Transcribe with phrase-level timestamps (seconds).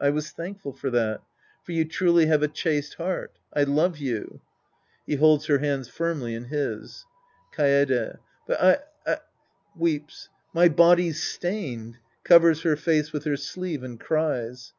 [0.00, 1.20] I was thankful for that.
[1.64, 3.38] For you truly have a chaste,^ heart.
[3.52, 4.40] I love you.
[5.06, 7.04] {He holds her hands firmly in'''•' his.)
[7.54, 8.16] Kaede.
[8.46, 9.18] But I, I—
[9.78, 11.98] {Weeps^ My body's stained.
[12.24, 14.72] {Cavers her face with her sleeve and cries.)